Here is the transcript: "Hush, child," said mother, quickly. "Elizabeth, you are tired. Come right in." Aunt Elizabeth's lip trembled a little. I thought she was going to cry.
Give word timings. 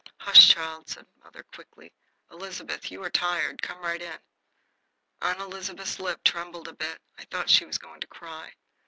"Hush, 0.17 0.49
child," 0.49 0.89
said 0.89 1.05
mother, 1.23 1.43
quickly. 1.43 1.93
"Elizabeth, 2.31 2.89
you 2.89 3.03
are 3.03 3.11
tired. 3.11 3.61
Come 3.61 3.77
right 3.83 4.01
in." 4.01 4.17
Aunt 5.21 5.39
Elizabeth's 5.39 5.99
lip 5.99 6.23
trembled 6.23 6.67
a 6.67 6.71
little. 6.71 6.97
I 7.19 7.25
thought 7.25 7.51
she 7.51 7.65
was 7.65 7.77
going 7.77 8.01
to 8.01 8.07
cry. 8.07 8.55